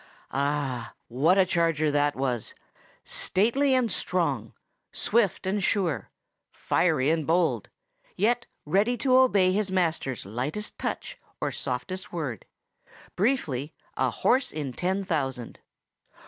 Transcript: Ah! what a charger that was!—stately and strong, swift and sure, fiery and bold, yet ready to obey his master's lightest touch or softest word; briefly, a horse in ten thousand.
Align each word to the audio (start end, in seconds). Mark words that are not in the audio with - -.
Ah! 0.31 0.93
what 1.09 1.37
a 1.37 1.45
charger 1.45 1.91
that 1.91 2.15
was!—stately 2.15 3.75
and 3.75 3.91
strong, 3.91 4.55
swift 4.91 5.45
and 5.45 5.63
sure, 5.63 6.09
fiery 6.51 7.11
and 7.11 7.27
bold, 7.27 7.69
yet 8.15 8.47
ready 8.65 8.97
to 8.97 9.15
obey 9.15 9.51
his 9.51 9.69
master's 9.69 10.25
lightest 10.25 10.79
touch 10.79 11.19
or 11.39 11.51
softest 11.51 12.11
word; 12.11 12.47
briefly, 13.15 13.75
a 13.95 14.09
horse 14.09 14.51
in 14.51 14.73
ten 14.73 15.03
thousand. 15.05 15.59